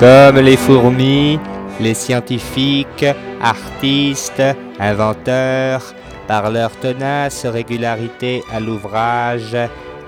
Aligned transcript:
Comme 0.00 0.38
les 0.38 0.56
fourmis, 0.56 1.38
les 1.78 1.92
scientifiques, 1.92 3.04
artistes, 3.42 4.42
inventeurs, 4.78 5.82
par 6.26 6.50
leur 6.50 6.70
tenace 6.70 7.44
régularité 7.44 8.42
à 8.50 8.60
l'ouvrage, 8.60 9.54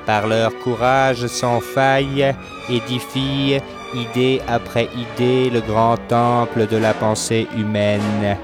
par 0.06 0.26
leur 0.26 0.58
courage 0.60 1.26
sans 1.26 1.60
faille, 1.60 2.34
édifient, 2.70 3.60
idée 3.94 4.40
après 4.48 4.88
idée, 4.96 5.50
le 5.50 5.60
grand 5.60 5.98
temple 6.08 6.66
de 6.68 6.78
la 6.78 6.94
pensée 6.94 7.46
humaine. 7.54 8.38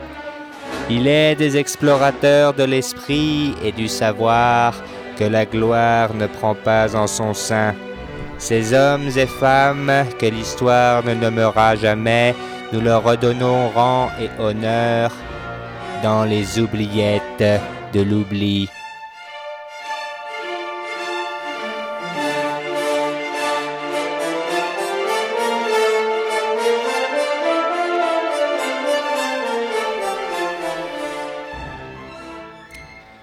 Il 0.91 1.07
est 1.09 1.35
des 1.35 1.57
explorateurs 1.57 2.53
de 2.53 2.65
l'esprit 2.65 3.55
et 3.65 3.73
du 3.73 3.89
savoir 3.89 4.75
que 5.19 5.25
la 5.25 5.47
gloire 5.47 6.13
ne 6.13 6.27
prend 6.27 6.55
pas 6.55 6.95
en 6.95 7.07
son 7.07 7.33
sein. 7.33 7.75
Ces 8.39 8.73
hommes 8.73 9.09
et 9.17 9.27
femmes 9.27 9.93
que 10.19 10.27
l'histoire 10.27 11.05
ne 11.05 11.13
nommera 11.13 11.75
jamais, 11.75 12.35
nous 12.73 12.81
leur 12.81 13.03
redonnons 13.03 13.69
rang 13.71 14.11
et 14.21 14.31
honneur 14.41 15.13
dans 16.05 16.25
les 16.25 16.61
oubliettes 16.61 17.63
de 17.93 18.01
l'oubli. 18.01 18.69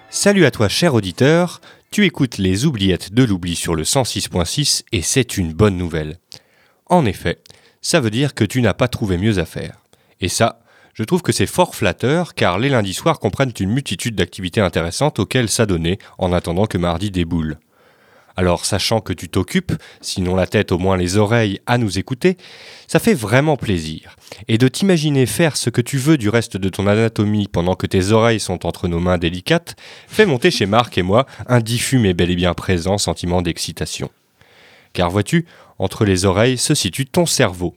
Salut 0.10 0.46
à 0.46 0.52
toi 0.52 0.68
cher 0.68 0.96
auditeur, 0.96 1.62
tu 1.92 2.06
écoutes 2.06 2.38
les 2.38 2.66
oubliettes 2.66 3.14
de 3.14 3.24
l'oubli 3.24 3.56
sur 3.56 3.76
le 3.76 3.84
106.6 3.84 4.84
et 4.92 5.02
c'est 5.02 5.38
une 5.38 5.54
bonne 5.54 5.78
nouvelle. 5.78 6.20
En 6.88 7.06
effet, 7.06 7.40
ça 7.82 8.00
veut 8.00 8.12
dire 8.12 8.34
que 8.34 8.44
tu 8.44 8.62
n'as 8.62 8.74
pas 8.74 8.88
trouvé 8.88 9.18
mieux 9.18 9.38
à 9.40 9.46
faire. 9.46 9.82
Et 10.20 10.28
ça, 10.28 10.60
je 10.94 11.04
trouve 11.04 11.22
que 11.22 11.32
c'est 11.32 11.46
fort 11.46 11.76
flatteur 11.76 12.34
car 12.34 12.58
les 12.58 12.70
lundis 12.70 12.94
soirs 12.94 13.20
comprennent 13.20 13.54
une 13.60 13.72
multitude 13.72 14.16
d'activités 14.16 14.62
intéressantes 14.62 15.20
auxquelles 15.20 15.50
s'adonner 15.50 16.00
en 16.18 16.34
attendant 16.34 16.66
que 16.66 16.78
mardi 16.78 17.12
déboule. 17.12 17.60
Alors, 18.38 18.66
sachant 18.66 19.00
que 19.00 19.14
tu 19.14 19.30
t'occupes, 19.30 19.74
sinon 20.02 20.36
la 20.36 20.46
tête 20.46 20.72
au 20.72 20.78
moins 20.78 20.98
les 20.98 21.18
oreilles, 21.18 21.62
à 21.66 21.78
nous 21.78 22.00
écouter, 22.00 22.38
ça 22.88 23.00
fait 23.00 23.14
vraiment 23.14 23.56
plaisir. 23.56 24.16
Et 24.48 24.58
de 24.58 24.68
t'imaginer 24.68 25.26
faire 25.26 25.56
ce 25.56 25.70
que 25.70 25.82
tu 25.82 25.98
veux 25.98 26.18
du 26.18 26.28
reste 26.28 26.58
de 26.58 26.70
ton 26.70 26.88
anatomie 26.88 27.48
pendant 27.48 27.76
que 27.76 27.88
tes 27.88 28.12
oreilles 28.12 28.42
sont 28.42 28.66
entre 28.66 28.88
nos 28.88 29.00
mains 29.00 29.18
délicates, 29.18 29.76
fait 30.08 30.26
monter 30.26 30.52
chez 30.52 30.66
Marc 30.66 30.98
et 30.98 31.04
moi 31.04 31.26
un 31.48 31.62
diffus 31.62 31.98
mais 31.98 32.14
bel 32.14 32.30
et 32.30 32.36
bien 32.36 32.54
présent 32.54 32.98
sentiment 32.98 33.42
d'excitation. 33.42 34.10
Car 34.92 35.10
vois-tu, 35.10 35.46
entre 35.78 36.06
les 36.06 36.26
oreilles 36.26 36.58
se 36.58 36.74
situe 36.74 37.06
ton 37.06 37.26
cerveau. 37.26 37.74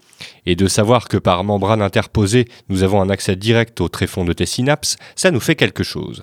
Et 0.46 0.56
de 0.56 0.66
savoir 0.66 1.08
que 1.08 1.16
par 1.16 1.44
membrane 1.44 1.82
interposée, 1.82 2.46
nous 2.68 2.82
avons 2.82 3.00
un 3.00 3.10
accès 3.10 3.36
direct 3.36 3.80
au 3.80 3.88
tréfonds 3.88 4.24
de 4.24 4.32
tes 4.32 4.46
synapses, 4.46 4.96
ça 5.16 5.30
nous 5.30 5.40
fait 5.40 5.56
quelque 5.56 5.82
chose. 5.84 6.22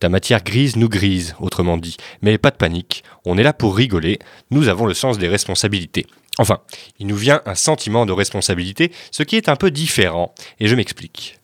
Ta 0.00 0.08
matière 0.08 0.42
grise 0.42 0.76
nous 0.76 0.88
grise, 0.88 1.36
autrement 1.40 1.76
dit. 1.76 1.98
Mais 2.22 2.38
pas 2.38 2.50
de 2.50 2.56
panique, 2.56 3.04
on 3.26 3.36
est 3.36 3.42
là 3.42 3.52
pour 3.52 3.76
rigoler, 3.76 4.18
nous 4.50 4.68
avons 4.68 4.86
le 4.86 4.94
sens 4.94 5.18
des 5.18 5.28
responsabilités. 5.28 6.06
Enfin, 6.38 6.60
il 6.98 7.06
nous 7.06 7.16
vient 7.16 7.42
un 7.44 7.54
sentiment 7.54 8.06
de 8.06 8.12
responsabilité, 8.12 8.92
ce 9.10 9.22
qui 9.22 9.36
est 9.36 9.50
un 9.50 9.56
peu 9.56 9.70
différent, 9.70 10.34
et 10.58 10.68
je 10.68 10.74
m'explique. 10.74 11.38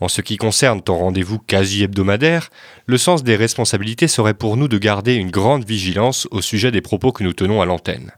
En 0.00 0.08
ce 0.08 0.22
qui 0.22 0.38
concerne 0.38 0.80
ton 0.80 0.96
rendez-vous 0.96 1.38
quasi 1.38 1.82
hebdomadaire, 1.82 2.48
le 2.86 2.96
sens 2.96 3.22
des 3.22 3.36
responsabilités 3.36 4.08
serait 4.08 4.32
pour 4.32 4.56
nous 4.56 4.66
de 4.66 4.78
garder 4.78 5.14
une 5.14 5.30
grande 5.30 5.66
vigilance 5.66 6.26
au 6.30 6.40
sujet 6.40 6.70
des 6.70 6.80
propos 6.80 7.12
que 7.12 7.22
nous 7.22 7.34
tenons 7.34 7.60
à 7.60 7.66
l'antenne. 7.66 8.12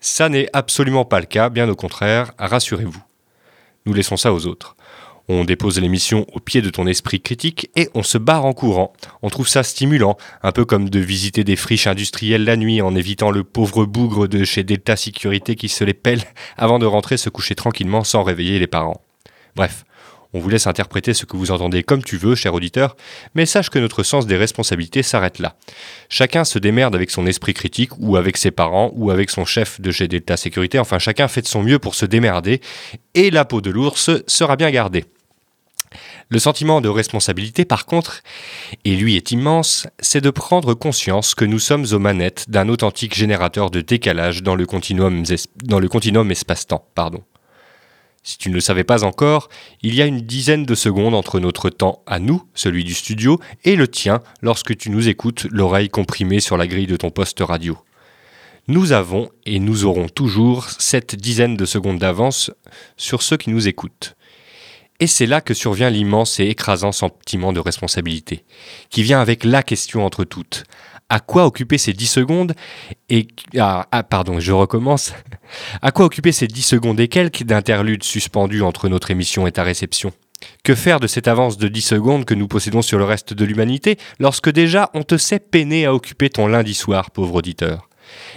Ça 0.00 0.28
n'est 0.28 0.48
absolument 0.52 1.04
pas 1.04 1.18
le 1.18 1.26
cas, 1.26 1.48
bien 1.48 1.68
au 1.68 1.74
contraire, 1.74 2.32
rassurez-vous. 2.38 3.02
Nous 3.84 3.94
laissons 3.94 4.16
ça 4.16 4.32
aux 4.32 4.46
autres. 4.46 4.76
On 5.28 5.44
dépose 5.44 5.80
l'émission 5.80 6.26
au 6.32 6.40
pied 6.40 6.62
de 6.62 6.70
ton 6.70 6.86
esprit 6.86 7.20
critique 7.20 7.70
et 7.76 7.88
on 7.94 8.02
se 8.02 8.18
barre 8.18 8.44
en 8.44 8.52
courant. 8.52 8.92
On 9.22 9.30
trouve 9.30 9.48
ça 9.48 9.62
stimulant, 9.62 10.16
un 10.42 10.52
peu 10.52 10.64
comme 10.64 10.90
de 10.90 10.98
visiter 10.98 11.44
des 11.44 11.56
friches 11.56 11.86
industrielles 11.86 12.44
la 12.44 12.56
nuit 12.56 12.82
en 12.82 12.94
évitant 12.94 13.30
le 13.30 13.44
pauvre 13.44 13.84
bougre 13.84 14.26
de 14.26 14.44
chez 14.44 14.64
Delta 14.64 14.96
Sécurité 14.96 15.54
qui 15.54 15.68
se 15.68 15.84
les 15.84 15.94
pèle 15.94 16.22
avant 16.56 16.78
de 16.78 16.86
rentrer 16.86 17.16
se 17.16 17.30
coucher 17.30 17.54
tranquillement 17.54 18.04
sans 18.04 18.22
réveiller 18.22 18.58
les 18.58 18.66
parents. 18.66 19.02
Bref, 19.54 19.84
on 20.32 20.40
vous 20.40 20.48
laisse 20.48 20.66
interpréter 20.66 21.14
ce 21.14 21.26
que 21.26 21.36
vous 21.36 21.50
entendez 21.50 21.82
comme 21.82 22.02
tu 22.02 22.16
veux, 22.16 22.34
cher 22.34 22.54
auditeur, 22.54 22.96
mais 23.34 23.46
sache 23.46 23.70
que 23.70 23.78
notre 23.78 24.02
sens 24.02 24.26
des 24.26 24.36
responsabilités 24.36 25.02
s'arrête 25.02 25.38
là. 25.38 25.56
Chacun 26.08 26.44
se 26.44 26.58
démerde 26.58 26.94
avec 26.94 27.10
son 27.10 27.26
esprit 27.26 27.54
critique, 27.54 27.90
ou 27.98 28.16
avec 28.16 28.36
ses 28.36 28.50
parents, 28.50 28.92
ou 28.94 29.10
avec 29.10 29.30
son 29.30 29.44
chef 29.44 29.80
de 29.80 29.90
chez 29.90 30.08
Delta 30.08 30.36
Sécurité, 30.36 30.78
enfin 30.78 30.98
chacun 30.98 31.28
fait 31.28 31.42
de 31.42 31.46
son 31.46 31.62
mieux 31.62 31.78
pour 31.78 31.94
se 31.94 32.06
démerder, 32.06 32.60
et 33.14 33.30
la 33.30 33.44
peau 33.44 33.60
de 33.60 33.70
l'ours 33.70 34.10
sera 34.26 34.56
bien 34.56 34.70
gardée. 34.70 35.04
Le 36.28 36.38
sentiment 36.38 36.80
de 36.80 36.88
responsabilité, 36.88 37.66
par 37.66 37.84
contre, 37.84 38.22
et 38.86 38.96
lui 38.96 39.16
est 39.16 39.32
immense, 39.32 39.86
c'est 40.00 40.22
de 40.22 40.30
prendre 40.30 40.72
conscience 40.72 41.34
que 41.34 41.44
nous 41.44 41.58
sommes 41.58 41.84
aux 41.92 41.98
manettes 41.98 42.48
d'un 42.48 42.70
authentique 42.70 43.14
générateur 43.14 43.70
de 43.70 43.82
décalage 43.82 44.42
dans 44.42 44.54
le 44.54 44.64
continuum, 44.64 45.24
dans 45.62 45.86
continuum 45.88 46.30
espace-temps. 46.30 46.86
Si 48.24 48.38
tu 48.38 48.50
ne 48.50 48.54
le 48.54 48.60
savais 48.60 48.84
pas 48.84 49.02
encore, 49.02 49.48
il 49.82 49.94
y 49.94 50.02
a 50.02 50.06
une 50.06 50.20
dizaine 50.20 50.64
de 50.64 50.74
secondes 50.76 51.14
entre 51.14 51.40
notre 51.40 51.70
temps 51.70 52.02
à 52.06 52.20
nous, 52.20 52.44
celui 52.54 52.84
du 52.84 52.94
studio, 52.94 53.40
et 53.64 53.74
le 53.74 53.88
tien 53.88 54.20
lorsque 54.42 54.76
tu 54.76 54.90
nous 54.90 55.08
écoutes, 55.08 55.46
l'oreille 55.50 55.88
comprimée 55.88 56.38
sur 56.38 56.56
la 56.56 56.68
grille 56.68 56.86
de 56.86 56.96
ton 56.96 57.10
poste 57.10 57.40
radio. 57.40 57.76
Nous 58.68 58.92
avons 58.92 59.28
et 59.44 59.58
nous 59.58 59.84
aurons 59.84 60.08
toujours 60.08 60.68
cette 60.70 61.16
dizaine 61.16 61.56
de 61.56 61.64
secondes 61.64 61.98
d'avance 61.98 62.52
sur 62.96 63.22
ceux 63.22 63.36
qui 63.36 63.50
nous 63.50 63.66
écoutent. 63.66 64.14
Et 65.00 65.08
c'est 65.08 65.26
là 65.26 65.40
que 65.40 65.52
survient 65.52 65.90
l'immense 65.90 66.38
et 66.38 66.44
écrasant 66.44 66.92
sentiment 66.92 67.52
de 67.52 67.58
responsabilité, 67.58 68.44
qui 68.88 69.02
vient 69.02 69.20
avec 69.20 69.42
la 69.42 69.64
question 69.64 70.06
entre 70.06 70.22
toutes. 70.22 70.62
À 71.12 71.20
quoi 71.20 71.44
occuper 71.44 71.76
ces 71.76 71.92
10 71.92 72.06
secondes 72.06 72.54
et... 73.10 73.28
Pardon, 74.08 74.40
je 74.40 74.50
recommence. 74.50 75.12
À 75.82 75.90
quoi 75.92 76.06
occuper 76.06 76.32
ces 76.32 76.46
10 76.46 76.62
secondes 76.62 76.98
et 77.00 77.08
quelques 77.08 77.42
d'interludes 77.42 78.02
suspendus 78.02 78.62
entre 78.62 78.88
notre 78.88 79.10
émission 79.10 79.46
et 79.46 79.52
ta 79.52 79.62
réception? 79.62 80.12
Que 80.64 80.74
faire 80.74 81.00
de 81.00 81.06
cette 81.06 81.28
avance 81.28 81.58
de 81.58 81.68
10 81.68 81.82
secondes 81.82 82.24
que 82.24 82.32
nous 82.32 82.48
possédons 82.48 82.80
sur 82.80 82.96
le 82.96 83.04
reste 83.04 83.34
de 83.34 83.44
l'humanité 83.44 83.98
lorsque 84.20 84.50
déjà 84.50 84.88
on 84.94 85.02
te 85.02 85.18
sait 85.18 85.38
peiner 85.38 85.84
à 85.84 85.92
occuper 85.92 86.30
ton 86.30 86.46
lundi 86.46 86.72
soir, 86.72 87.10
pauvre 87.10 87.34
auditeur? 87.34 87.90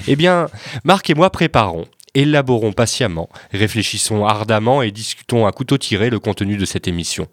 Eh 0.09 0.17
bien, 0.17 0.47
Marc 0.83 1.09
et 1.09 1.15
moi 1.15 1.29
préparons, 1.29 1.85
élaborons 2.13 2.73
patiemment, 2.73 3.29
réfléchissons 3.53 4.25
ardemment 4.25 4.81
et 4.81 4.91
discutons 4.91 5.45
à 5.45 5.53
couteau 5.53 5.77
tiré 5.77 6.09
le 6.09 6.19
contenu 6.19 6.57
de 6.57 6.65
cette 6.65 6.89
émission. 6.89 7.29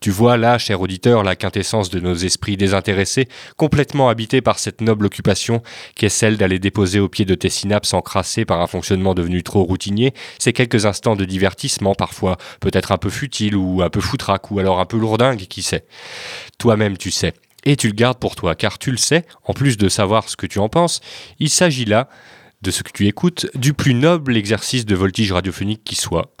Tu 0.00 0.10
vois 0.10 0.36
là, 0.36 0.58
cher 0.58 0.80
auditeur, 0.80 1.22
la 1.22 1.36
quintessence 1.36 1.90
de 1.90 2.00
nos 2.00 2.14
esprits 2.14 2.56
désintéressés, 2.56 3.28
complètement 3.56 4.08
habités 4.08 4.40
par 4.40 4.58
cette 4.58 4.80
noble 4.80 5.06
occupation 5.06 5.62
qui 5.94 6.06
est 6.06 6.10
celle 6.10 6.36
d'aller 6.36 6.58
déposer 6.58 7.00
au 7.00 7.08
pied 7.08 7.24
de 7.24 7.34
tes 7.34 7.48
synapses 7.48 7.94
encrassées 7.94 8.44
par 8.44 8.60
un 8.60 8.66
fonctionnement 8.66 9.14
devenu 9.14 9.42
trop 9.42 9.64
routinier 9.64 10.12
ces 10.38 10.52
quelques 10.52 10.86
instants 10.86 11.16
de 11.16 11.24
divertissement 11.24 11.94
parfois 11.94 12.36
peut-être 12.60 12.92
un 12.92 12.98
peu 12.98 13.10
futile 13.10 13.56
ou 13.56 13.82
un 13.82 13.90
peu 13.90 14.00
foutraque 14.00 14.50
ou 14.50 14.58
alors 14.58 14.80
un 14.80 14.86
peu 14.86 14.98
lourdingue, 14.98 15.46
qui 15.46 15.62
sait. 15.62 15.86
Toi-même 16.58 16.96
tu 16.96 17.10
sais. 17.10 17.32
Et 17.64 17.76
tu 17.76 17.88
le 17.88 17.94
gardes 17.94 18.18
pour 18.18 18.36
toi, 18.36 18.54
car 18.54 18.78
tu 18.78 18.92
le 18.92 18.96
sais, 18.96 19.24
en 19.44 19.52
plus 19.52 19.76
de 19.76 19.88
savoir 19.88 20.28
ce 20.28 20.36
que 20.36 20.46
tu 20.46 20.60
en 20.60 20.68
penses, 20.68 21.00
il 21.40 21.50
s'agit 21.50 21.84
là 21.84 22.08
de 22.62 22.70
ce 22.70 22.82
que 22.82 22.92
tu 22.92 23.06
écoutes, 23.06 23.46
du 23.54 23.74
plus 23.74 23.92
noble 23.92 24.36
exercice 24.36 24.86
de 24.86 24.94
voltige 24.94 25.32
radiophonique 25.32 25.82
qui 25.84 25.96
soit, 25.96 26.35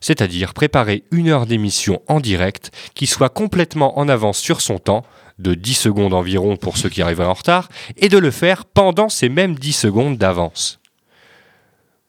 c'est-à-dire 0.00 0.54
préparer 0.54 1.04
une 1.10 1.28
heure 1.28 1.46
d'émission 1.46 2.02
en 2.08 2.20
direct 2.20 2.70
qui 2.94 3.06
soit 3.06 3.28
complètement 3.28 3.98
en 3.98 4.08
avance 4.08 4.38
sur 4.38 4.60
son 4.60 4.78
temps, 4.78 5.04
de 5.38 5.54
10 5.54 5.74
secondes 5.74 6.14
environ 6.14 6.56
pour 6.56 6.76
ceux 6.76 6.88
qui 6.88 7.02
arriveraient 7.02 7.26
en 7.26 7.34
retard, 7.34 7.68
et 7.96 8.08
de 8.08 8.18
le 8.18 8.30
faire 8.30 8.64
pendant 8.66 9.08
ces 9.08 9.28
mêmes 9.28 9.54
10 9.54 9.72
secondes 9.72 10.18
d'avance. 10.18 10.80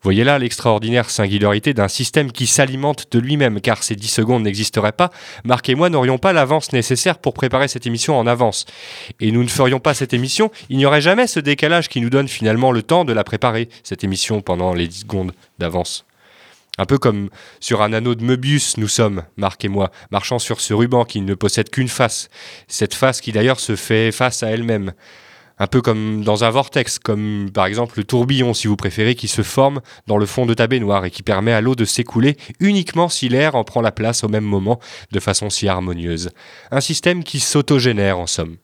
Voyez 0.03 0.23
là 0.23 0.39
l'extraordinaire 0.39 1.11
singularité 1.11 1.75
d'un 1.75 1.87
système 1.87 2.31
qui 2.31 2.47
s'alimente 2.47 3.11
de 3.11 3.19
lui-même, 3.19 3.61
car 3.61 3.83
ces 3.83 3.95
10 3.95 4.07
secondes 4.07 4.43
n'existeraient 4.43 4.91
pas, 4.91 5.11
Marc 5.43 5.69
et 5.69 5.75
moi 5.75 5.91
n'aurions 5.91 6.17
pas 6.17 6.33
l'avance 6.33 6.73
nécessaire 6.73 7.19
pour 7.19 7.35
préparer 7.35 7.67
cette 7.67 7.85
émission 7.85 8.17
en 8.17 8.25
avance. 8.25 8.65
Et 9.19 9.31
nous 9.31 9.43
ne 9.43 9.47
ferions 9.47 9.79
pas 9.79 9.93
cette 9.93 10.13
émission, 10.13 10.49
il 10.69 10.77
n'y 10.77 10.87
aurait 10.87 11.01
jamais 11.01 11.27
ce 11.27 11.39
décalage 11.39 11.87
qui 11.87 12.01
nous 12.01 12.09
donne 12.09 12.27
finalement 12.27 12.71
le 12.71 12.81
temps 12.81 13.05
de 13.05 13.13
la 13.13 13.23
préparer, 13.23 13.69
cette 13.83 14.03
émission, 14.03 14.41
pendant 14.41 14.73
les 14.73 14.87
10 14.87 15.01
secondes 15.01 15.33
d'avance. 15.59 16.05
Un 16.77 16.85
peu 16.85 16.97
comme 16.97 17.29
sur 17.59 17.81
un 17.81 17.93
anneau 17.93 18.15
de 18.15 18.23
Möbius, 18.23 18.77
nous 18.77 18.87
sommes, 18.87 19.23
Marc 19.37 19.63
et 19.65 19.67
moi, 19.67 19.91
marchant 20.09 20.39
sur 20.39 20.61
ce 20.61 20.73
ruban 20.73 21.05
qui 21.05 21.21
ne 21.21 21.35
possède 21.35 21.69
qu'une 21.69 21.89
face, 21.89 22.29
cette 22.67 22.95
face 22.95 23.21
qui 23.21 23.31
d'ailleurs 23.31 23.59
se 23.59 23.75
fait 23.75 24.11
face 24.11 24.41
à 24.41 24.49
elle-même 24.49 24.93
un 25.61 25.67
peu 25.67 25.83
comme 25.83 26.23
dans 26.23 26.43
un 26.43 26.49
vortex, 26.49 26.97
comme 26.97 27.51
par 27.53 27.67
exemple 27.67 27.93
le 27.97 28.03
tourbillon 28.03 28.55
si 28.55 28.65
vous 28.65 28.75
préférez, 28.75 29.13
qui 29.13 29.27
se 29.27 29.43
forme 29.43 29.81
dans 30.07 30.17
le 30.17 30.25
fond 30.25 30.47
de 30.47 30.55
ta 30.55 30.65
baignoire 30.65 31.05
et 31.05 31.11
qui 31.11 31.21
permet 31.21 31.53
à 31.53 31.61
l'eau 31.61 31.75
de 31.75 31.85
s'écouler 31.85 32.35
uniquement 32.59 33.09
si 33.09 33.29
l'air 33.29 33.53
en 33.53 33.63
prend 33.63 33.81
la 33.81 33.91
place 33.91 34.23
au 34.23 34.27
même 34.27 34.43
moment 34.43 34.79
de 35.11 35.19
façon 35.19 35.51
si 35.51 35.67
harmonieuse. 35.67 36.31
Un 36.71 36.81
système 36.81 37.23
qui 37.23 37.39
s'autogénère 37.39 38.17
en 38.17 38.25
somme. 38.25 38.57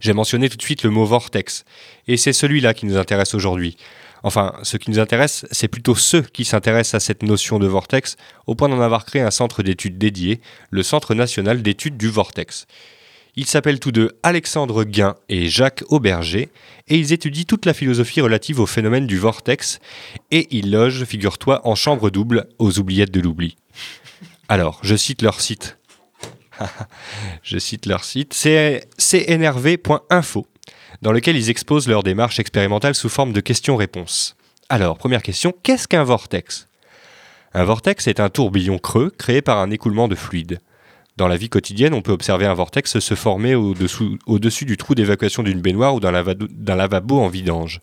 J'ai 0.00 0.14
mentionné 0.14 0.48
tout 0.48 0.56
de 0.56 0.62
suite 0.62 0.82
le 0.82 0.88
mot 0.88 1.04
vortex, 1.04 1.66
et 2.08 2.16
c'est 2.16 2.32
celui-là 2.32 2.72
qui 2.72 2.86
nous 2.86 2.96
intéresse 2.96 3.34
aujourd'hui. 3.34 3.76
Enfin, 4.22 4.54
ce 4.62 4.76
qui 4.76 4.90
nous 4.90 4.98
intéresse, 4.98 5.46
c'est 5.50 5.68
plutôt 5.68 5.94
ceux 5.94 6.22
qui 6.22 6.44
s'intéressent 6.44 6.94
à 6.94 7.04
cette 7.04 7.22
notion 7.22 7.58
de 7.58 7.66
vortex, 7.66 8.16
au 8.46 8.54
point 8.54 8.68
d'en 8.68 8.80
avoir 8.80 9.04
créé 9.04 9.22
un 9.22 9.30
centre 9.30 9.62
d'études 9.62 9.98
dédié, 9.98 10.40
le 10.70 10.82
Centre 10.82 11.14
national 11.14 11.62
d'études 11.62 11.96
du 11.96 12.08
vortex. 12.08 12.66
Ils 13.38 13.46
s'appellent 13.46 13.80
tous 13.80 13.92
deux 13.92 14.12
Alexandre 14.22 14.84
Guin 14.84 15.14
et 15.28 15.48
Jacques 15.48 15.84
Auberger, 15.88 16.48
et 16.88 16.96
ils 16.96 17.12
étudient 17.12 17.44
toute 17.44 17.66
la 17.66 17.74
philosophie 17.74 18.22
relative 18.22 18.60
au 18.60 18.66
phénomène 18.66 19.06
du 19.06 19.18
vortex, 19.18 19.78
et 20.30 20.48
ils 20.50 20.70
logent, 20.70 21.04
figure-toi, 21.04 21.60
en 21.64 21.74
chambre 21.74 22.08
double 22.08 22.48
aux 22.58 22.78
oubliettes 22.78 23.10
de 23.10 23.20
l'oubli. 23.20 23.56
Alors, 24.48 24.80
je 24.82 24.96
cite 24.96 25.20
leur 25.20 25.42
site. 25.42 25.76
je 27.42 27.58
cite 27.58 27.84
leur 27.84 28.04
site, 28.04 28.32
c'est 28.32 28.88
cnrv.info, 28.98 30.46
dans 31.02 31.12
lequel 31.12 31.36
ils 31.36 31.50
exposent 31.50 31.88
leur 31.88 32.02
démarche 32.02 32.40
expérimentale 32.40 32.94
sous 32.94 33.08
forme 33.08 33.32
de 33.32 33.40
questions-réponses. 33.40 34.36
Alors, 34.68 34.98
première 34.98 35.22
question, 35.22 35.54
qu'est-ce 35.62 35.88
qu'un 35.88 36.04
vortex? 36.04 36.68
Un 37.54 37.64
vortex 37.64 38.06
est 38.06 38.20
un 38.20 38.28
tourbillon 38.28 38.78
creux 38.78 39.12
créé 39.16 39.40
par 39.42 39.58
un 39.58 39.70
écoulement 39.70 40.08
de 40.08 40.14
fluide. 40.14 40.60
Dans 41.16 41.28
la 41.28 41.38
vie 41.38 41.48
quotidienne, 41.48 41.94
on 41.94 42.02
peut 42.02 42.12
observer 42.12 42.44
un 42.44 42.52
vortex 42.52 42.98
se 42.98 43.14
former 43.14 43.54
au-dessus 43.54 44.64
du 44.66 44.76
trou 44.76 44.94
d'évacuation 44.94 45.42
d'une 45.42 45.62
baignoire 45.62 45.94
ou 45.94 46.00
d'un 46.00 46.76
lavabo 46.76 47.18
en 47.18 47.28
vidange. 47.28 47.80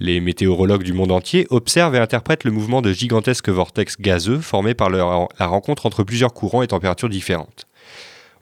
Les 0.00 0.20
météorologues 0.20 0.84
du 0.84 0.94
monde 0.94 1.12
entier 1.12 1.46
observent 1.50 1.96
et 1.96 1.98
interprètent 1.98 2.44
le 2.44 2.52
mouvement 2.52 2.80
de 2.80 2.92
gigantesques 2.92 3.50
vortex 3.50 3.96
gazeux 4.00 4.38
formés 4.38 4.74
par 4.74 4.88
la 4.88 5.46
rencontre 5.46 5.84
entre 5.84 6.04
plusieurs 6.04 6.32
courants 6.32 6.62
et 6.62 6.68
températures 6.68 7.10
différentes. 7.10 7.67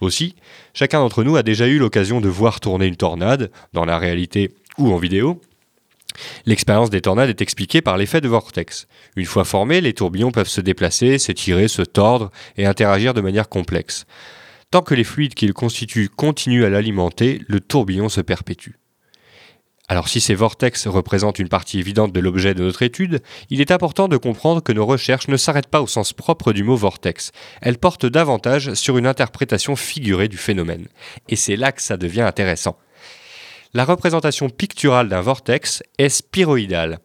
Aussi, 0.00 0.34
chacun 0.75 1.00
d'entre 1.00 1.25
nous 1.25 1.37
a 1.37 1.43
déjà 1.43 1.66
eu 1.66 1.78
l'occasion 1.78 2.20
de 2.20 2.28
voir 2.28 2.60
tourner 2.60 2.87
une 2.87 2.96
tornade, 2.96 3.50
dans 3.72 3.84
la 3.84 3.98
réalité 3.98 4.50
ou 4.78 4.93
en 4.93 4.98
vidéo, 4.98 5.40
L'expérience 6.46 6.90
des 6.90 7.00
tornades 7.00 7.28
est 7.28 7.43
expliquée 7.43 7.82
par 7.82 7.96
l'effet 7.96 8.20
de 8.20 8.28
vortex. 8.28 8.87
Une 9.16 9.26
fois 9.26 9.44
formés, 9.44 9.81
les 9.81 9.93
tourbillons 9.93 10.31
peuvent 10.31 10.48
se 10.48 10.60
déplacer, 10.60 11.19
s'étirer, 11.19 11.69
se 11.69 11.82
tordre 11.82 12.31
et 12.56 12.66
interagir 12.66 13.14
de 13.14 13.20
manière 13.20 13.48
complexe. 13.48 14.06
Tant 14.70 14.82
que 14.82 14.94
les 14.94 15.04
fluides 15.04 15.34
qu'ils 15.34 15.52
constituent 15.52 16.08
continuent 16.08 16.64
à 16.64 16.70
l'alimenter, 16.70 17.42
le 17.49 17.60
tourbillon 17.60 18.08
se 18.08 18.20
perpétue. 18.20 18.72
Alors 19.88 20.09
si 20.09 20.21
ces 20.21 20.35
vortex 20.35 20.88
représentent 20.88 21.38
une 21.38 21.49
partie 21.49 21.79
évidente 21.79 22.12
de 22.12 22.19
l'objet 22.19 22.55
de 22.55 22.65
notre 22.65 22.83
étude, 22.83 23.23
il 23.50 23.61
est 23.61 23.71
important 23.71 24.09
de 24.09 24.17
comprendre 24.17 24.61
que 24.61 24.73
nos 24.73 24.85
recherches 24.85 25.29
ne 25.29 25.37
s'arrêtent 25.37 25.69
pas 25.69 25.81
au 25.81 25.87
sens 25.87 26.12
propre 26.12 26.53
du 26.53 26.65
mot 26.65 26.75
vortex. 26.75 27.31
Elles 27.61 27.79
portent 27.79 28.06
davantage 28.06 28.75
sur 28.75 28.99
une 28.99 29.06
interprétation 29.06 29.77
figurée 29.77 30.27
du 30.27 30.37
phénomène. 30.37 30.88
Et 31.29 31.37
c'est 31.37 31.56
là 31.56 31.71
que 31.71 31.83
ça 31.83 31.97
devient 31.97 32.23
intéressant. 32.23 32.77
La 33.75 33.85
représentation 33.85 34.49
picturale 34.49 35.09
d'un 35.09 35.21
vortex 35.21 35.83
est 35.99 36.09
spyroïdale. 36.09 36.99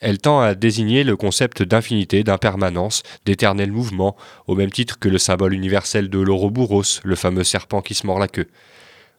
Elle 0.00 0.18
tend 0.18 0.40
à 0.40 0.54
désigner 0.54 1.04
le 1.04 1.16
concept 1.16 1.62
d'infinité, 1.62 2.24
d'impermanence, 2.24 3.02
d'éternel 3.24 3.70
mouvement, 3.70 4.16
au 4.46 4.56
même 4.56 4.70
titre 4.70 4.98
que 4.98 5.08
le 5.08 5.18
symbole 5.18 5.54
universel 5.54 6.08
de 6.08 6.18
l'Ouroboros, 6.18 7.00
le 7.04 7.14
fameux 7.14 7.44
serpent 7.44 7.82
qui 7.82 7.94
se 7.94 8.06
mord 8.06 8.18
la 8.18 8.26
queue. 8.26 8.48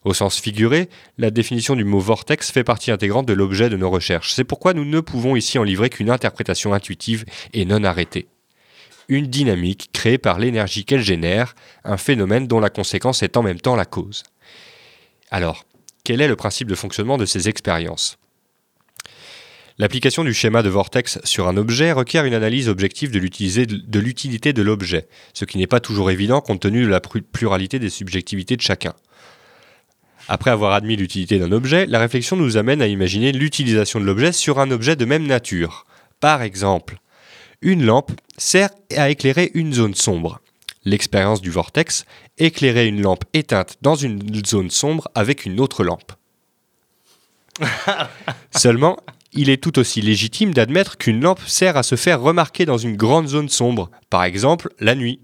Au 0.06 0.14
sens 0.14 0.40
figuré, 0.40 0.90
la 1.18 1.32
définition 1.32 1.76
du 1.76 1.86
mot 1.86 2.00
vortex 2.00 2.52
fait 2.52 2.64
partie 2.64 2.92
intégrante 2.92 3.26
de 3.26 3.34
l'objet 3.34 3.70
de 3.70 3.78
nos 3.78 3.90
recherches. 3.90 4.34
C'est 4.34 4.44
pourquoi 4.44 4.74
nous 4.74 4.86
ne 4.86 5.00
pouvons 5.00 5.36
ici 5.36 5.58
en 5.58 5.64
livrer 5.64 5.90
qu'une 5.90 6.10
interprétation 6.10 6.74
intuitive 6.74 7.24
et 7.54 7.64
non 7.64 7.84
arrêtée. 7.84 8.28
Une 9.08 9.28
dynamique 9.28 9.90
créée 9.94 10.18
par 10.18 10.40
l'énergie 10.40 10.86
qu'elle 10.86 11.02
génère, 11.02 11.56
un 11.84 11.98
phénomène 11.98 12.48
dont 12.48 12.60
la 12.60 12.70
conséquence 12.70 13.24
est 13.24 13.38
en 13.38 13.44
même 13.44 13.60
temps 13.60 13.76
la 13.76 13.86
cause. 13.86 14.24
Alors, 15.32 15.66
quel 16.04 16.22
est 16.22 16.28
le 16.28 16.36
principe 16.36 16.68
de 16.68 16.76
fonctionnement 16.76 17.18
de 17.18 17.26
ces 17.26 17.48
expériences? 17.48 18.18
L'application 19.78 20.24
du 20.24 20.34
schéma 20.34 20.62
de 20.64 20.70
vortex 20.70 21.20
sur 21.24 21.48
un 21.48 21.58
objet 21.58 21.94
requiert 21.94 22.26
une 22.26 22.34
analyse 22.34 22.70
objective 22.70 23.10
de 23.10 23.20
l'utilité 24.00 24.54
de 24.54 24.62
l'objet, 24.62 25.08
ce 25.34 25.46
qui 25.46 25.58
n'est 25.58 25.66
pas 25.66 25.80
toujours 25.80 26.12
évident 26.12 26.42
compte 26.42 26.62
tenu 26.62 26.84
de 26.84 26.90
la 26.90 27.00
pluralité 27.00 27.80
des 27.80 27.90
subjectivités 27.90 28.56
de 28.56 28.62
chacun. 28.62 28.94
Après 30.28 30.52
avoir 30.52 30.74
admis 30.74 30.96
l'utilité 30.96 31.40
d'un 31.40 31.52
objet, 31.52 31.86
la 31.86 32.00
réflexion 32.00 32.36
nous 32.36 32.58
amène 32.58 32.82
à 32.82 32.88
imaginer 32.88 33.32
l'utilisation 33.32 34.00
de 34.00 34.06
l'objet 34.06 34.32
sur 34.32 34.60
un 34.60 34.72
objet 34.72 34.96
de 34.96 35.06
même 35.06 35.28
nature. 35.28 35.86
Par 36.20 36.42
exemple, 36.42 36.98
une 37.62 37.86
lampe 37.86 38.12
sert 38.38 38.70
à 38.96 39.10
éclairer 39.10 39.52
une 39.54 39.74
zone 39.74 39.96
sombre 39.96 40.40
l'expérience 40.86 41.42
du 41.42 41.50
vortex, 41.50 42.06
éclairer 42.38 42.88
une 42.88 43.02
lampe 43.02 43.24
éteinte 43.34 43.78
dans 43.82 43.96
une 43.96 44.46
zone 44.46 44.70
sombre 44.70 45.08
avec 45.16 45.46
une 45.46 45.60
autre 45.60 45.84
lampe. 45.84 46.12
Seulement, 48.52 48.98
il 49.32 49.50
est 49.50 49.62
tout 49.62 49.80
aussi 49.80 50.02
légitime 50.02 50.54
d'admettre 50.54 50.98
qu'une 50.98 51.22
lampe 51.22 51.42
sert 51.48 51.78
à 51.78 51.84
se 51.84 51.96
faire 51.96 52.22
remarquer 52.22 52.66
dans 52.66 52.78
une 52.78 52.96
grande 52.96 53.28
zone 53.28 53.50
sombre, 53.50 53.90
par 54.10 54.24
exemple 54.24 54.70
la 54.80 54.96
nuit. 54.96 55.20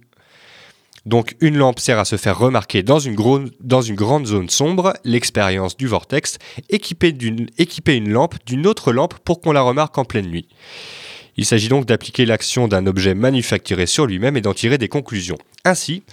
Donc 1.06 1.36
une 1.42 1.58
lampe 1.58 1.80
sert 1.80 2.00
à 2.00 2.06
se 2.06 2.18
faire 2.18 2.38
remarquer 2.38 2.84
dans 2.84 3.00
une, 3.00 3.16
grande 3.16 4.28
zone 4.28 4.50
sombre, 4.50 4.94
l'expérience 5.04 5.78
du 5.78 5.88
vortex, 5.88 6.38
équiper, 6.70 7.16
équiper 7.58 7.96
une 7.96 8.10
lampe 8.10 8.36
d'une 8.46 8.68
autre 8.68 8.92
lampe 8.92 9.16
pour 9.20 9.42
qu'on 9.42 9.52
la 9.52 9.62
remarque 9.62 9.98
en 9.98 10.06
pleine 10.06 10.28
nuit. 10.28 10.48
Il 11.38 11.46
s'agit 11.46 11.70
donc 11.70 11.86
d'appliquer 11.86 12.26
l'action 12.26 12.68
d'un 12.68 12.86
objet 12.86 13.14
manufacturé 13.14 13.86
sur 13.86 14.06
lui-même 14.06 14.36
et 14.36 14.42
d'en 14.42 14.54
tirer 14.54 14.78
des 14.78 14.90
conclusions. 14.90 15.38
Ainsi, 15.64 16.04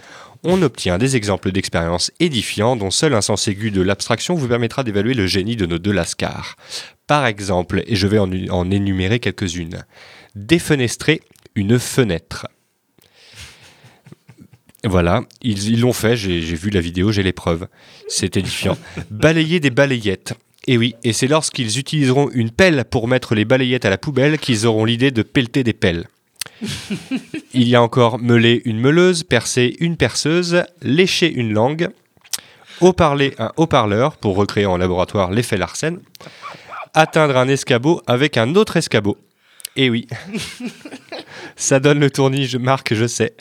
on 0.45 0.63
obtient 0.63 0.99
des 0.99 1.17
exemples 1.17 1.51
d'expériences 1.51 2.13
édifiants 2.21 2.77
dont 2.77 2.93
seul 2.93 3.13
un 3.13 3.21
sens 3.21 3.49
aigu 3.49 3.73
de 3.73 3.83
l'abstraction 3.83 4.35
vous 4.35 4.47
permettra 4.47 4.85
d'évaluer 4.85 5.15
le 5.15 5.27
génie 5.27 5.57
de 5.57 5.67
nos 5.67 5.79
deux 5.79 5.91
lascars. 5.91 6.57
Par 7.09 7.27
exemple, 7.27 7.83
et 7.87 7.97
je 7.97 8.07
vais 8.07 8.21
en, 8.21 8.71
énumérer 8.71 9.19
quelques-unes, 9.19 9.85
défenestrer 10.37 11.23
une 11.57 11.81
fenêtre. 11.81 12.47
Voilà, 14.87 15.23
ils 15.43 15.81
l'ont 15.81 15.93
fait, 15.93 16.17
j'ai 16.17 16.41
vu 16.41 16.71
la 16.71 16.81
vidéo, 16.81 17.11
j'ai 17.11 17.25
les 17.25 17.33
preuves. 17.33 17.67
C'est 18.09 18.37
édifiant. 18.37 18.79
Balayer 19.11 19.59
des 19.59 19.71
balayettes. 19.71 20.35
Et 20.69 20.79
oui, 20.79 20.95
et 21.05 21.13
c'est 21.13 21.27
lorsqu'ils 21.29 21.79
utiliseront 21.79 22.31
une 22.33 22.51
pelle 22.51 22.85
pour 22.89 23.09
mettre 23.09 23.35
les 23.35 23.45
balayettes 23.45 23.85
à 23.85 23.91
la 23.91 23.99
poubelle 23.99 24.39
qu'ils 24.39 24.67
auront 24.67 24.85
l'idée 24.85 25.11
de 25.11 25.23
pelleter 25.23 25.65
des 25.65 25.73
pelles. 25.73 26.07
Il 27.55 27.69
y 27.69 27.75
a 27.75 27.83
encore 27.83 28.19
meuler 28.19 28.63
une 28.65 28.81
meuleuse, 28.81 29.23
percer 29.25 29.77
une 29.81 29.97
perceuse, 29.97 30.63
lécher 30.83 31.33
une 31.33 31.53
langue, 31.53 31.89
haut-parler 32.81 33.35
un 33.39 33.53
haut-parleur 33.57 34.17
pour 34.17 34.37
recréer 34.37 34.67
en 34.67 34.77
laboratoire 34.77 35.31
l'effet 35.31 35.57
Larsen, 35.57 36.01
atteindre 36.95 37.37
un 37.37 37.49
escabeau 37.49 38.03
avec 38.07 38.37
un 38.37 38.55
autre 38.55 38.77
escabeau. 38.77 39.17
Et 39.77 39.91
oui, 39.91 40.07
ça 41.57 41.81
donne 41.81 42.01
le 42.01 42.11
tournis, 42.11 42.47
je 42.47 42.57
marque, 42.57 42.95
je 42.95 43.07
sais. 43.07 43.35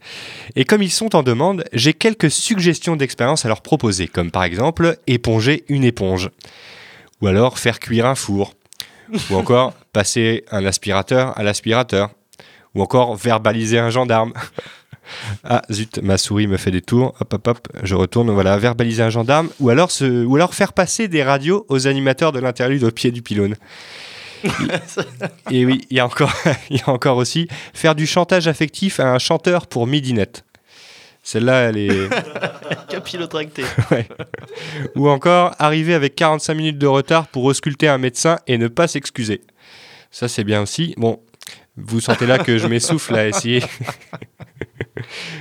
Et 0.56 0.66
comme 0.66 0.84
ils 0.84 0.92
sont 0.92 1.16
en 1.16 1.24
demande, 1.24 1.64
j'ai 1.72 1.94
quelques 1.94 2.30
suggestions 2.30 2.98
d'expérience 2.98 3.46
à 3.46 3.48
leur 3.48 3.62
proposer, 3.62 4.08
comme 4.08 4.32
par 4.32 4.44
exemple 4.44 4.98
éponger 5.08 5.64
une 5.70 5.86
éponge 5.86 6.30
ou 7.22 7.28
alors 7.28 7.60
faire 7.60 7.80
cuire 7.80 8.06
un 8.06 8.16
four, 8.16 8.54
ou 9.30 9.36
encore 9.36 9.74
passer 9.94 10.44
un 10.52 10.66
aspirateur 10.66 11.38
à 11.38 11.44
l'aspirateur, 11.44 12.12
ou 12.74 12.82
encore 12.82 13.16
verbaliser 13.16 13.80
un 13.80 13.90
gendarme. 13.90 14.34
ah 15.44 15.62
zut, 15.72 16.00
ma 16.04 16.18
souris 16.18 16.48
me 16.48 16.58
fait 16.58 16.72
des 16.72 16.82
tours, 16.82 17.16
hop 17.20 17.34
hop 17.34 17.48
hop, 17.48 17.68
je 17.84 17.96
retourne, 17.96 18.30
voilà, 18.32 18.58
verbaliser 18.58 19.04
un 19.04 19.10
gendarme, 19.10 19.50
ou 19.60 19.70
alors, 19.70 19.90
ou 20.02 20.36
alors 20.36 20.54
faire 20.54 20.74
passer 20.74 21.08
des 21.08 21.24
radios 21.24 21.66
aux 21.70 21.88
animateurs 21.88 22.32
de 22.32 22.40
l'interlude 22.40 22.84
au 22.84 22.92
pied 22.92 23.12
du 23.12 23.22
pylône. 23.22 23.56
Et 25.52 25.66
oui, 25.66 25.86
il 25.90 25.98
y, 25.98 26.00
a 26.00 26.06
encore, 26.06 26.34
il 26.70 26.78
y 26.78 26.82
a 26.82 26.90
encore 26.90 27.18
aussi 27.18 27.48
faire 27.74 27.96
du 27.96 28.08
chantage 28.08 28.48
affectif 28.48 29.00
à 29.00 29.12
un 29.12 29.20
chanteur 29.20 29.68
pour 29.68 29.88
midinette. 29.88 30.44
Celle-là, 31.24 31.70
elle 31.70 31.78
est. 31.78 32.10
Capillotracté. 32.90 33.64
ouais. 33.92 34.08
Ou 34.96 35.10
encore, 35.10 35.56
arriver 35.58 35.96
avec 35.96 36.16
45 36.16 36.54
minutes 36.54 36.78
de 36.78 36.86
retard 36.86 37.28
pour 37.28 37.46
ausculter 37.46 37.88
un 37.88 37.98
médecin 37.98 38.38
et 38.46 38.60
ne 38.60 38.68
pas 38.68 38.88
s'excuser. 38.88 39.42
Ça, 40.12 40.28
c'est 40.28 40.44
bien 40.44 40.62
aussi. 40.62 40.94
Bon, 40.98 41.20
vous 41.78 42.00
sentez 42.00 42.28
là 42.28 42.38
que 42.38 42.60
je 42.60 42.68
m'essouffle 42.68 43.16
à 43.16 43.28
essayer. 43.28 43.64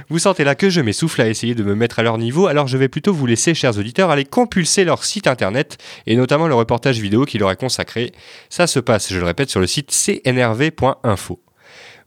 Vous 0.08 0.18
sentez 0.18 0.44
là 0.44 0.54
que 0.54 0.70
je 0.70 0.80
m'essouffle 0.80 1.20
à 1.20 1.28
essayer 1.28 1.54
de 1.54 1.62
me 1.62 1.74
mettre 1.74 1.98
à 1.98 2.02
leur 2.02 2.18
niveau, 2.18 2.46
alors 2.46 2.66
je 2.66 2.76
vais 2.76 2.88
plutôt 2.88 3.12
vous 3.12 3.26
laisser, 3.26 3.54
chers 3.54 3.78
auditeurs, 3.78 4.10
aller 4.10 4.24
compulser 4.24 4.84
leur 4.84 5.04
site 5.04 5.26
internet 5.26 5.78
et 6.06 6.16
notamment 6.16 6.48
le 6.48 6.54
reportage 6.54 6.98
vidéo 6.98 7.24
qui 7.24 7.38
leur 7.38 7.50
est 7.50 7.56
consacré. 7.56 8.12
Ça 8.50 8.66
se 8.66 8.80
passe, 8.80 9.12
je 9.12 9.18
le 9.18 9.24
répète, 9.24 9.50
sur 9.50 9.60
le 9.60 9.66
site 9.66 9.90
cnrv.info. 9.90 11.40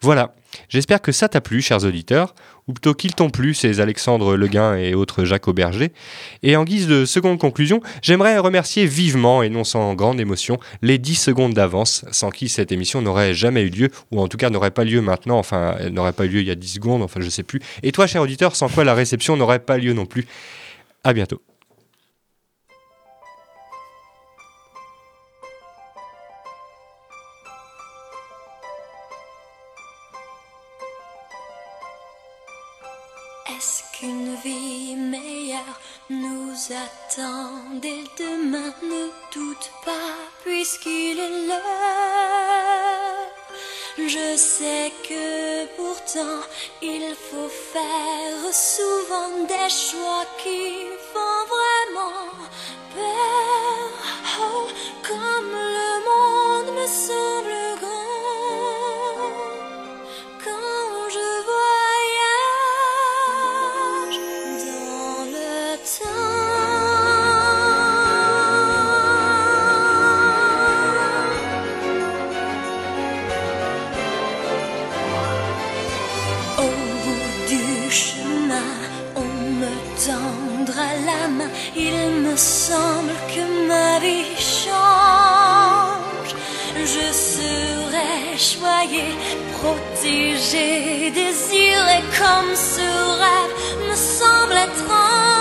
Voilà, 0.02 0.36
j'espère 0.70 1.02
que 1.02 1.12
ça 1.12 1.28
t'a 1.28 1.42
plu, 1.42 1.62
chers 1.62 1.84
auditeurs 1.84 2.36
ou 2.68 2.74
plutôt 2.74 2.94
qu'ils 2.94 3.14
t'ont 3.14 3.30
plu, 3.30 3.54
ces 3.54 3.80
Alexandre 3.80 4.36
Leguin 4.36 4.76
et 4.76 4.94
autres 4.94 5.24
Jacques 5.24 5.48
Auberger. 5.48 5.92
Et 6.44 6.56
en 6.56 6.64
guise 6.64 6.88
de 6.88 7.06
seconde 7.06 7.40
conclusion, 7.40 7.82
j'aimerais 8.02 8.38
remercier 8.38 8.86
vivement 8.86 9.44
et 9.44 9.50
non 9.50 9.64
sans 9.64 9.94
grande 9.94 10.20
émotion 10.20 10.60
les 10.82 10.98
10 10.98 11.16
secondes 11.16 11.54
d'avance, 11.54 12.06
sans 12.12 12.30
qui 12.30 12.50
cette 12.50 12.72
émission 12.72 13.02
n'aurait 13.02 13.34
jamais 13.34 13.64
eu 13.64 13.70
lieu, 13.70 13.90
ou 14.12 14.20
en 14.20 14.28
tout 14.28 14.38
cas 14.38 14.50
n'aurait 14.50 14.72
pas 14.72 14.84
lieu 14.84 15.02
maintenant, 15.02 15.38
enfin 15.38 15.76
n'aurait 15.90 16.14
pas 16.14 16.26
eu 16.26 16.30
lieu 16.30 16.42
il 16.42 16.48
y 16.48 16.52
a 16.52 16.56
10 16.56 16.68
secondes, 16.68 17.02
enfin 17.02 17.22
je 17.22 17.30
sais 17.30 17.44
plus. 17.44 17.60
Et 17.84 17.92
toi, 17.92 18.08
cher 18.08 18.22
auditeur, 18.22 18.56
sans 18.56 18.70
quoi 18.70 18.84
la 18.84 18.94
réception 18.94 19.38
n'aurait 19.38 19.60
pas 19.60 19.78
lieu 19.78 19.94
non 19.94 20.06
plus. 20.06 20.28
À 21.04 21.14
bientôt. 21.14 21.42
Qu'une 34.00 34.36
vie 34.44 34.96
meilleure 34.96 35.80
nous 36.10 36.54
attend 36.86 37.52
dès 37.82 38.04
demain. 38.18 38.74
Ne 38.84 39.10
doute 39.34 39.72
pas, 39.86 40.16
puisqu'il 40.44 41.20
est 41.20 41.48
l'heure. 41.48 41.58
Je 43.98 44.38
sais 44.38 44.92
que 45.08 45.66
pourtant 45.76 46.42
il 46.82 47.16
faut 47.16 47.50
faire 47.74 48.54
souvent 48.54 49.46
des 49.48 49.70
choix 49.70 50.26
qui 50.42 50.86
font 51.12 51.37
Au 76.58 76.72
bout 77.04 77.48
du 77.48 77.92
chemin, 77.92 78.74
on 79.16 79.30
me 79.62 79.74
tendra 80.08 80.88
la 81.06 81.28
main. 81.28 81.52
Il 81.76 81.98
me 82.26 82.36
semble 82.36 83.14
que 83.34 83.44
ma 83.68 84.00
vie 84.00 84.36
change. 84.38 86.34
Je 86.76 87.08
serai 87.12 88.38
choyée, 88.38 89.14
protégée, 89.60 91.12
désirée 91.12 92.04
comme 92.20 92.56
ce 92.56 92.88
rêve 93.22 93.90
me 93.90 93.96
semble 93.96 94.54
étrange. 94.54 95.37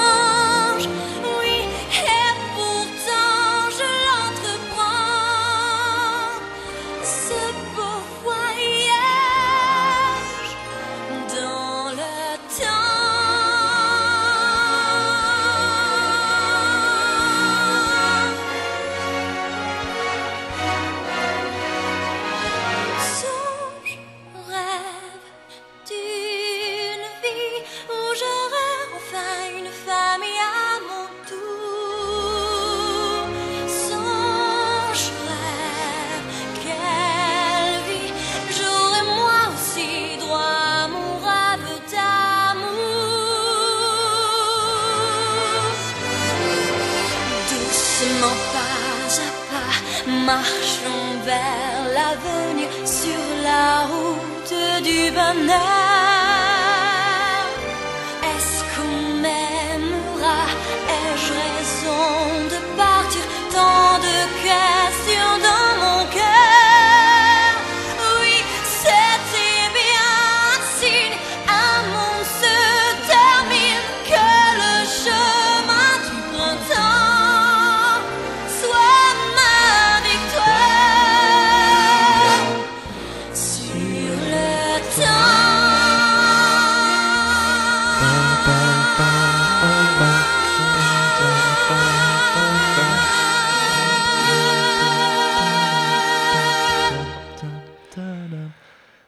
Marchons 50.26 51.12
vers 51.24 51.78
l'avenir 51.96 52.68
sur 52.84 53.22
la 53.44 53.86
route 53.86 54.82
du 54.82 55.10
bonheur. 55.12 55.95